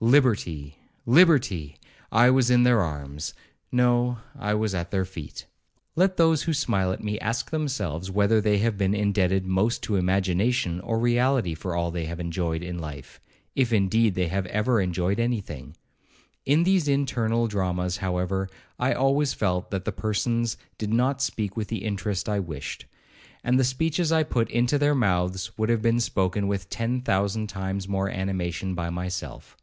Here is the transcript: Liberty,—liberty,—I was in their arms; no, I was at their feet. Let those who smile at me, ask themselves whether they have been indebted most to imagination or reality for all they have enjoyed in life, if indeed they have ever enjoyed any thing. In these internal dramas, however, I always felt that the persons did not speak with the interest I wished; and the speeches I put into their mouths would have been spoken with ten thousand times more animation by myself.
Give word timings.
Liberty,—liberty,—I 0.00 2.30
was 2.30 2.50
in 2.50 2.62
their 2.62 2.80
arms; 2.82 3.34
no, 3.72 4.18
I 4.38 4.54
was 4.54 4.72
at 4.72 4.92
their 4.92 5.04
feet. 5.04 5.46
Let 5.96 6.16
those 6.16 6.44
who 6.44 6.52
smile 6.54 6.92
at 6.92 7.02
me, 7.02 7.18
ask 7.18 7.50
themselves 7.50 8.08
whether 8.08 8.40
they 8.40 8.58
have 8.58 8.78
been 8.78 8.94
indebted 8.94 9.44
most 9.44 9.82
to 9.82 9.96
imagination 9.96 10.78
or 10.82 11.00
reality 11.00 11.52
for 11.56 11.74
all 11.74 11.90
they 11.90 12.04
have 12.04 12.20
enjoyed 12.20 12.62
in 12.62 12.78
life, 12.78 13.20
if 13.56 13.72
indeed 13.72 14.14
they 14.14 14.28
have 14.28 14.46
ever 14.46 14.80
enjoyed 14.80 15.18
any 15.18 15.40
thing. 15.40 15.74
In 16.46 16.62
these 16.62 16.86
internal 16.86 17.48
dramas, 17.48 17.96
however, 17.96 18.48
I 18.78 18.92
always 18.92 19.34
felt 19.34 19.72
that 19.72 19.84
the 19.84 19.90
persons 19.90 20.56
did 20.78 20.92
not 20.94 21.20
speak 21.20 21.56
with 21.56 21.66
the 21.66 21.84
interest 21.84 22.28
I 22.28 22.38
wished; 22.38 22.86
and 23.42 23.58
the 23.58 23.64
speeches 23.64 24.12
I 24.12 24.22
put 24.22 24.48
into 24.52 24.78
their 24.78 24.94
mouths 24.94 25.58
would 25.58 25.70
have 25.70 25.82
been 25.82 25.98
spoken 25.98 26.46
with 26.46 26.70
ten 26.70 27.00
thousand 27.00 27.48
times 27.48 27.88
more 27.88 28.08
animation 28.08 28.76
by 28.76 28.90
myself. 28.90 29.56